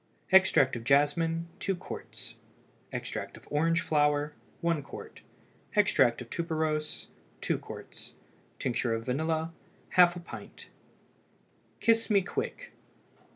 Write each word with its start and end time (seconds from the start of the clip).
Extract 0.31 0.75
of 0.75 0.83
jasmine 0.83 1.47
2 1.59 1.75
qts. 1.75 2.33
Extract 2.91 3.37
of 3.37 3.47
orange 3.51 3.81
flower 3.81 4.33
1 4.61 4.81
qt. 4.81 5.19
Extract 5.75 6.21
of 6.23 6.31
tuberose 6.31 7.05
2 7.41 7.59
qts. 7.59 8.13
Tincture 8.57 8.95
of 8.95 9.05
vanilla 9.05 9.53
½ 9.95 10.25
pint. 10.25 10.69
KISS 11.81 12.09
ME 12.09 12.23
QUICK. 12.23 12.71